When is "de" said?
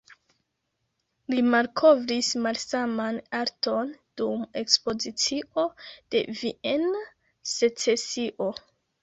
6.17-6.25